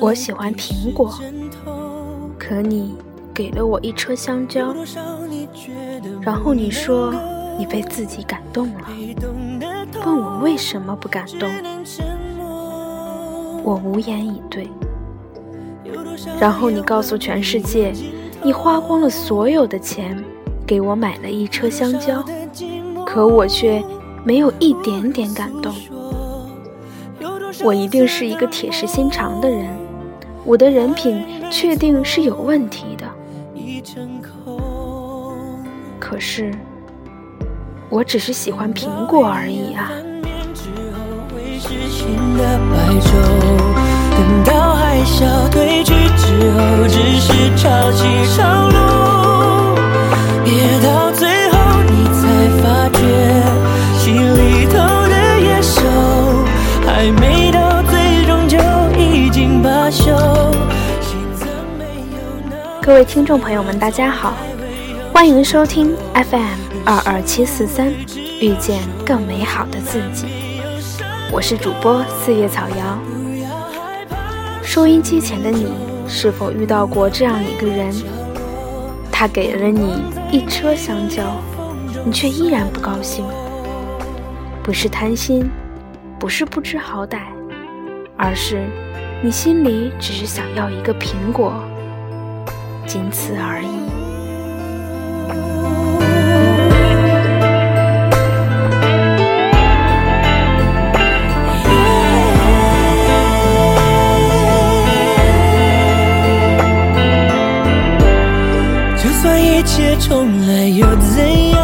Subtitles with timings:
[0.00, 1.14] 我喜欢苹果，
[2.38, 2.96] 可你
[3.32, 4.74] 给了我一车香蕉，
[6.20, 7.14] 然后你说
[7.58, 8.88] 你被自己感动了，
[10.04, 11.48] 问我为什么不感动，
[13.62, 14.68] 我无言以对。
[16.38, 17.92] 然后你告诉全世界，
[18.42, 20.22] 你花光了所有的钱
[20.66, 22.24] 给我买了一车香蕉，
[23.06, 23.82] 可我却
[24.24, 25.72] 没有一点点感动。
[27.62, 29.68] 我一定是一个铁石心肠的人，
[30.44, 33.06] 我的人品确定是有问题的。
[35.98, 36.52] 可是，
[37.88, 39.90] 我只是喜欢苹果而已啊。
[41.64, 43.12] 是新的白昼
[44.16, 48.02] 等到海啸退去之后，只是潮起
[48.36, 48.71] 潮落。
[62.92, 64.34] 各位听众朋友们，大家好，
[65.14, 67.90] 欢迎收听 FM 二二七四三，
[68.38, 70.26] 遇见更美好的自己。
[71.32, 72.98] 我是主播四叶草瑶。
[74.62, 75.72] 收音机前的你，
[76.06, 77.90] 是否遇到过这样一个人？
[79.10, 81.22] 他给了你一车香蕉，
[82.04, 83.24] 你却依然不高兴。
[84.62, 85.50] 不是贪心，
[86.18, 87.20] 不是不知好歹，
[88.18, 88.62] 而是
[89.22, 91.54] 你心里只是想要一个苹果，
[92.86, 93.82] 仅此而已。
[109.34, 111.56] 一切重来又怎样？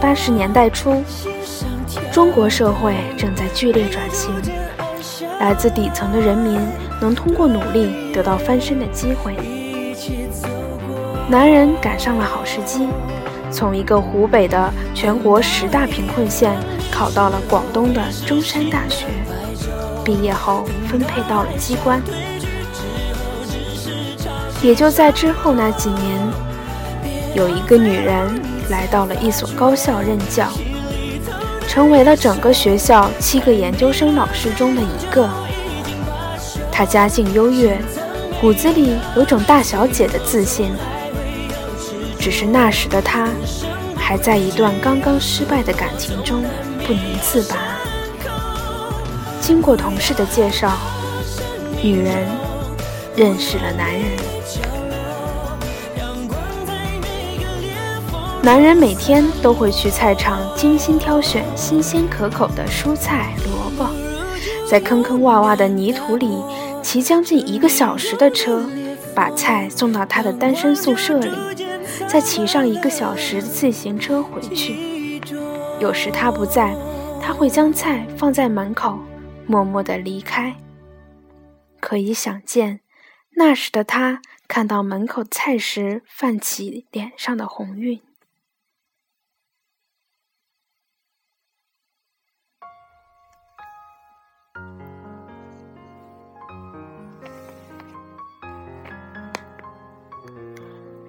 [0.00, 1.02] 八十年代初，
[2.12, 4.30] 中国社会正在剧烈转型，
[5.40, 6.60] 来自底层的人民
[7.00, 9.34] 能通过努力得到翻身的机会。
[11.28, 12.86] 男人赶上了好时机，
[13.50, 16.52] 从一个湖北的全国十大贫困县
[16.92, 19.06] 考到了广东的中山大学，
[20.04, 22.02] 毕业后分配到了机关。
[24.62, 26.20] 也就在之后那几年，
[27.34, 30.48] 有一个女人来到了一所高校任教，
[31.70, 35.30] 成为了整个学校七个研究生老师中的一个。
[36.72, 37.78] 她家境优越，
[38.40, 40.72] 骨子里有种大小姐的自信。
[42.18, 43.28] 只是那时的她，
[43.94, 46.42] 还在一段刚刚失败的感情中
[46.84, 47.54] 不能自拔。
[49.40, 50.72] 经过同事的介绍，
[51.80, 52.26] 女人
[53.14, 54.29] 认识了男人。
[58.42, 63.86] 男人每天都会去菜场精心挑选新鲜可口的蔬菜、萝卜，
[64.66, 66.42] 在坑坑洼洼的泥土里
[66.82, 68.66] 骑将近一个小时的车，
[69.14, 71.30] 把菜送到他的单身宿舍里，
[72.08, 75.20] 再骑上一个小时自行车回去。
[75.78, 76.74] 有时他不在，
[77.20, 78.98] 他会将菜放在门口，
[79.46, 80.56] 默默地离开。
[81.78, 82.80] 可以想见，
[83.36, 88.00] 那时的他看到门口菜时泛起脸上的红晕。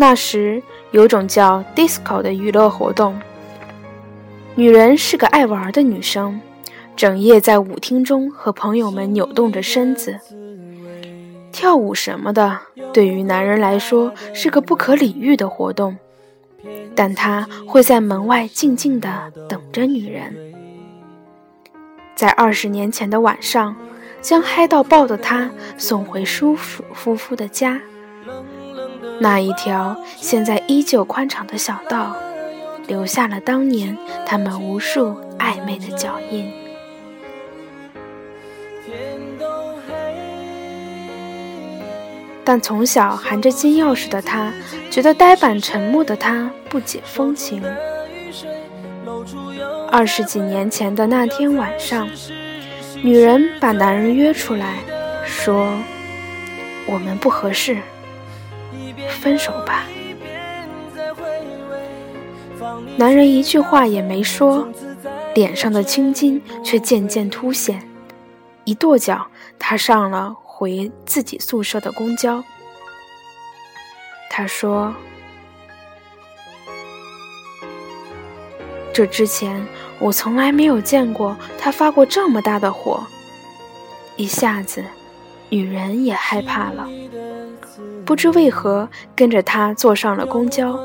[0.00, 3.20] 那时有种叫 disco 的娱乐活动，
[4.54, 6.40] 女人是个爱玩的女生，
[6.94, 10.16] 整夜在舞厅中和朋友们扭动着身子，
[11.50, 12.60] 跳舞什么的，
[12.92, 15.98] 对于男人来说是个不可理喻的活动，
[16.94, 20.32] 但他会在门外静静地等着女人。
[22.14, 23.74] 在二十年前的晚上，
[24.20, 27.80] 将嗨到爆的他送回舒舒服服的家。
[29.20, 32.16] 那一条现在依旧宽敞的小道，
[32.86, 36.52] 留下了当年他们无数暧昧的脚印。
[42.44, 44.52] 但从小含着金钥匙的他，
[44.90, 47.62] 觉得呆板沉默的他不解风情。
[49.90, 52.08] 二十几年前的那天晚上，
[53.02, 54.76] 女人把男人约出来，
[55.26, 55.70] 说
[56.86, 57.76] ：“我们不合适。”
[59.08, 59.84] 分手吧。
[62.96, 64.68] 男人一句话也没说
[65.34, 67.88] 脸上的青筋却渐渐凸显。
[68.64, 69.26] 一跺脚
[69.58, 72.42] 他上了回自己宿舍的公交。
[74.30, 74.94] 他说
[78.92, 79.64] 这之前
[79.98, 83.06] 我从来没有见过他发过这么大的火。
[84.16, 84.84] 一下子
[85.50, 86.86] 女人也害怕了，
[88.04, 90.78] 不知为何跟着他坐上了公交。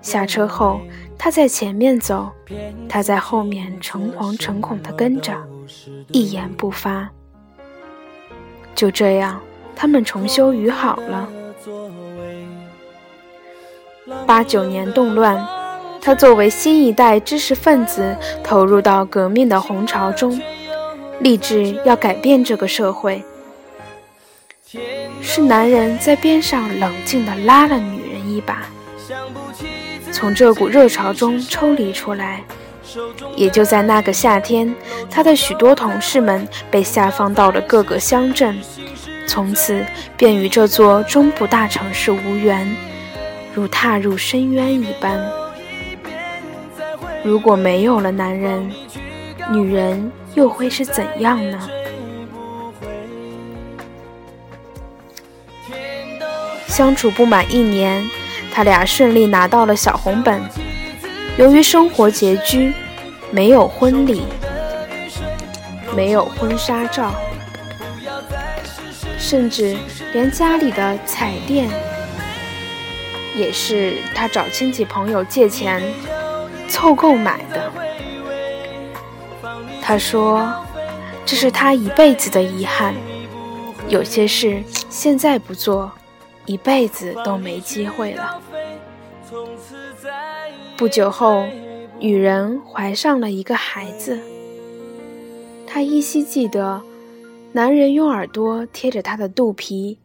[0.00, 0.80] 下车后，
[1.18, 2.30] 他在前面走，
[2.88, 5.34] 他在后面诚惶诚恐地跟着，
[6.08, 7.10] 一言不发。
[8.74, 9.40] 就这样，
[9.74, 11.28] 他们重修于好了。
[14.26, 15.46] 八九年动乱，
[16.00, 20.40] 他作为新一代知识分子，投入到革命的洪潮中，
[21.18, 23.22] 立志要改变这个社会。
[25.20, 28.62] 是男人在边上冷静地拉了女人一把，
[30.12, 32.42] 从这股热潮中抽离出来。
[33.36, 34.74] 也就在那个夏天，
[35.08, 38.58] 他的许多同事们被下放到了各个乡镇，
[39.26, 39.84] 从此
[40.16, 42.68] 便与这座中部大城市无缘。
[43.52, 45.20] 如踏入深渊一般。
[47.24, 48.70] 如果没有了男人，
[49.52, 51.68] 女人又会是怎样呢？
[56.80, 58.02] 相处不满一年，
[58.50, 60.40] 他俩顺利拿到了小红本。
[61.36, 62.72] 由于生活拮据，
[63.30, 64.22] 没有婚礼，
[65.94, 67.12] 没有婚纱照，
[69.18, 69.76] 甚至
[70.14, 71.68] 连家里的彩电。
[73.36, 75.82] 也是他找亲戚朋友借钱
[76.66, 77.70] 凑够买的。
[79.82, 80.50] 他说
[81.26, 82.94] ：“这是他一辈子的遗憾，
[83.86, 85.92] 有些事现在不做，
[86.50, 88.42] 一辈子都没机会了。”
[90.76, 91.46] 不久后，
[92.00, 94.20] 女人怀上了一个孩子。
[95.64, 96.82] 他依稀记得，
[97.52, 99.98] 男人用耳朵贴着她的肚皮。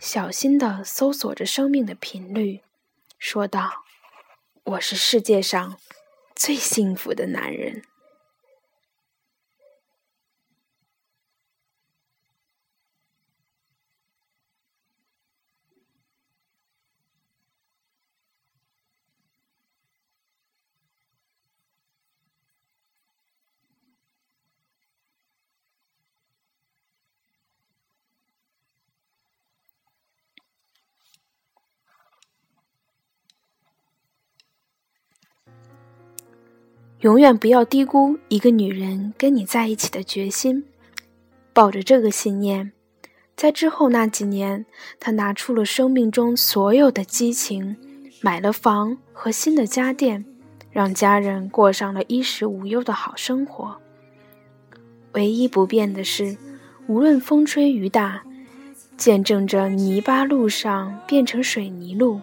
[0.00, 2.62] 小心地搜索着生命的频率，
[3.18, 3.84] 说道
[4.64, 5.76] ：“我是世界上
[6.34, 7.82] 最幸福的男人。”
[37.02, 40.64] 永远不要低估一个女人跟你在一起的决心。
[41.52, 42.70] 抱着这个信念，
[43.34, 44.64] 在之后那几年，
[45.00, 47.76] 他拿出了生命中所有的激情，
[48.20, 50.24] 买了房和新的家电，
[50.70, 53.78] 让家人过上了衣食无忧的好生活。
[55.14, 56.36] 唯一不变的是，
[56.86, 58.22] 无论风吹雨打，
[58.96, 62.20] 见证着泥巴路上变成水泥路，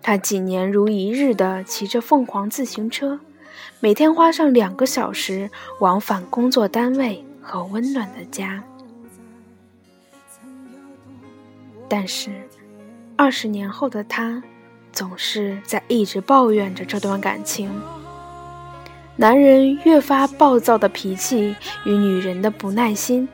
[0.00, 3.20] 他几年如一日地骑着凤凰自行车。
[3.84, 8.64] 每天花上两个小时往返工作单位和温暖的家，
[11.86, 12.30] 但是
[13.14, 14.42] 二十年后的他
[14.90, 17.70] 总是在一直抱怨着这段感情。
[19.16, 21.54] 男人越发暴躁的脾气
[21.84, 23.28] 与女人的不耐心，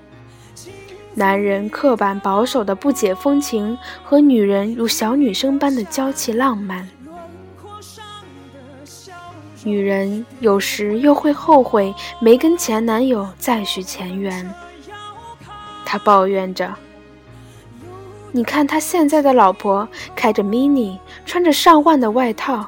[1.14, 6.88] 男人刻板保守的不解风情和女人如小女生般的娇气浪漫。
[9.62, 14.48] 女人有时又会后悔没跟前男友再续前缘。
[15.84, 16.72] 她抱怨着
[18.32, 22.66] ：“你看他现在的老婆开着 mini，穿着上万的外套，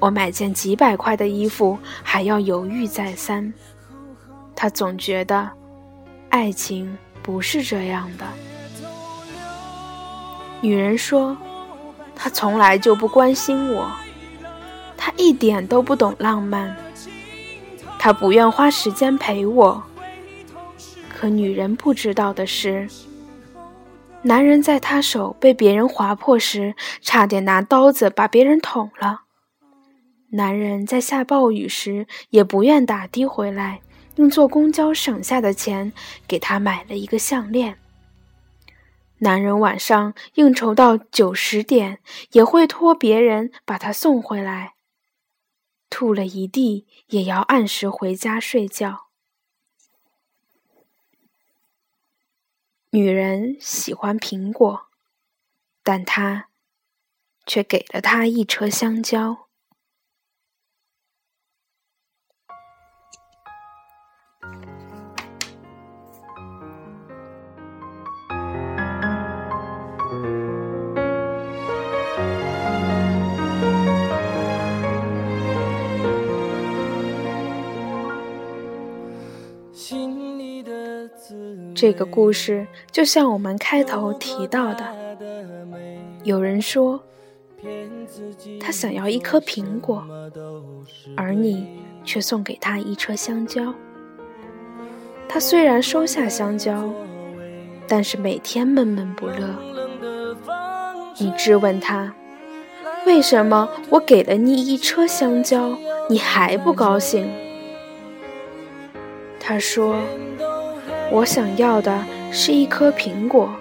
[0.00, 3.52] 我买件几百块的衣服还要犹豫再三。”
[4.56, 5.48] 他总觉得，
[6.30, 8.24] 爱情不是这样的。
[10.60, 11.36] 女人说
[12.16, 13.90] ：“他从来就不关心我。”
[15.04, 16.76] 他一点都不懂浪漫，
[17.98, 19.82] 他不愿花时间陪我。
[21.08, 22.88] 可女人不知道的是，
[24.22, 29.22] 男人在他手被别人划破时，差点拿刀子把别人捅了。
[30.30, 33.80] 男人在下暴雨时，也不愿打的回来，
[34.14, 35.92] 用坐公交省下的钱
[36.28, 37.76] 给他买了一个项链。
[39.18, 41.98] 男人晚上应酬到九十点，
[42.30, 44.74] 也会托别人把他送回来。
[45.92, 49.08] 吐了一地，也要按时回家睡觉。
[52.88, 54.86] 女人喜欢苹果，
[55.82, 56.48] 但他
[57.44, 59.48] 却给了他一车香蕉。
[81.82, 84.84] 这个故事就像我们开头提到的，
[86.22, 87.02] 有人说
[88.60, 90.06] 他想要一颗苹果，
[91.16, 93.74] 而你却送给他一车香蕉。
[95.28, 96.88] 他虽然收下香蕉，
[97.88, 99.52] 但是每天闷闷不乐。
[101.18, 102.14] 你质问他，
[103.06, 105.76] 为什么我给了你一车香蕉，
[106.08, 107.28] 你还不高兴？
[109.40, 109.96] 他说。
[111.12, 112.02] 我想要的
[112.32, 113.52] 是一颗苹果，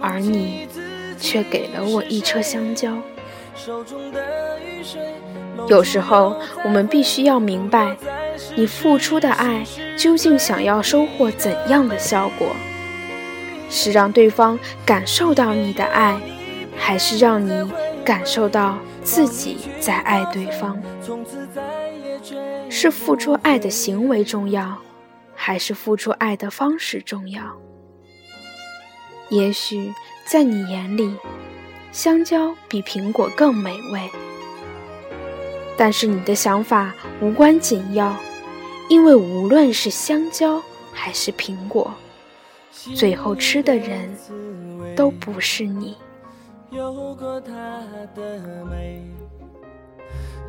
[0.00, 0.66] 而你
[1.20, 2.96] 却给了我一车香蕉。
[5.68, 7.94] 有时候，我们必须要明白，
[8.56, 9.62] 你付出的爱
[9.94, 12.48] 究竟想要收获怎样的效果？
[13.68, 16.18] 是让对方感受到你的爱，
[16.78, 17.52] 还是让你
[18.02, 20.80] 感受到自己在爱对方？
[22.70, 24.78] 是付出爱的行为重要？
[25.46, 27.42] 还是付出爱的方式重要。
[29.28, 29.92] 也许
[30.24, 31.14] 在你眼里，
[31.92, 34.08] 香蕉比苹果更美味，
[35.76, 38.16] 但是你的想法无关紧要，
[38.88, 40.62] 因为无论是香蕉
[40.94, 41.92] 还是苹果，
[42.94, 44.08] 最后吃的人
[44.96, 45.94] 都不是你。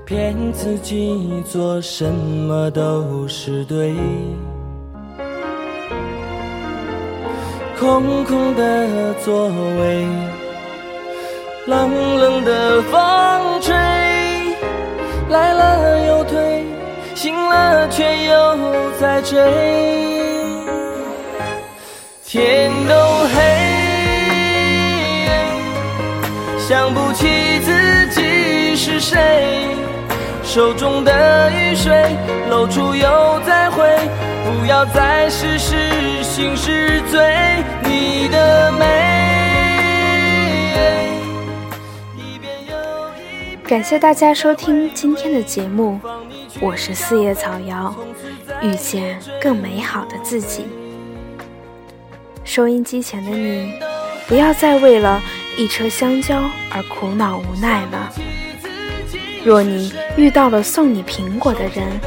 [0.06, 3.94] 骗自己做什么都是对。
[7.79, 10.08] 空空的座位，
[11.67, 13.75] 冷冷的风吹，
[15.29, 16.63] 来了又退，
[17.13, 18.58] 醒了却又
[19.00, 19.38] 在追。
[22.24, 22.96] 天都
[23.34, 23.41] 黑，
[26.58, 27.27] 想不起
[27.60, 29.20] 自己是谁，
[30.55, 32.15] 手中的雨水
[32.50, 33.85] 露出又再回。
[34.45, 38.85] 不要再事事心事醉你的美。
[43.67, 46.00] 感谢大家收听今天的节目，
[46.62, 47.93] 我是四叶草瑶，
[48.62, 50.67] 遇见更美好的自己。
[52.45, 53.74] 收音机前的你，
[54.25, 55.21] 不要再为了
[55.57, 58.09] 一车香蕉而苦恼无奈了。
[59.46, 62.02] 若你遇到了送你苹果的人，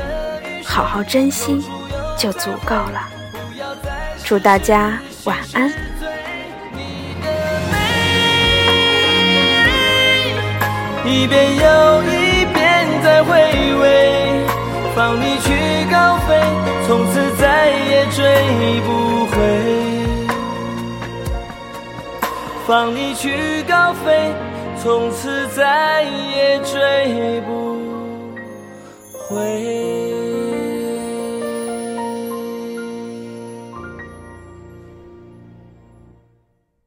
[0.65, 1.65] 好好珍惜。
[2.19, 3.09] 就足够了。
[4.25, 5.73] 祝大家晚安。
[11.05, 13.41] 一遍又一遍在回
[13.81, 14.45] 味，
[14.97, 16.43] 放你去高飞，
[16.89, 19.37] 从此再也追不回。
[22.67, 24.35] 放你去高飞，
[24.83, 27.77] 从此再也追不
[29.13, 30.28] 回。